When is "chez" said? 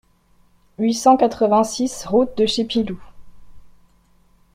2.47-2.65